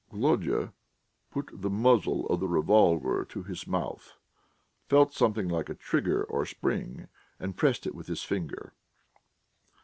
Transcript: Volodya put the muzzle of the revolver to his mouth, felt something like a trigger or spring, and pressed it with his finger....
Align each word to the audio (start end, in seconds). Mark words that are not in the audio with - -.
Volodya 0.11 0.73
put 1.29 1.51
the 1.53 1.69
muzzle 1.69 2.25
of 2.25 2.39
the 2.39 2.47
revolver 2.47 3.23
to 3.23 3.43
his 3.43 3.67
mouth, 3.67 4.17
felt 4.89 5.13
something 5.13 5.47
like 5.47 5.69
a 5.69 5.75
trigger 5.75 6.23
or 6.23 6.43
spring, 6.43 7.07
and 7.39 7.55
pressed 7.55 7.85
it 7.85 7.93
with 7.93 8.07
his 8.07 8.23
finger.... 8.23 8.73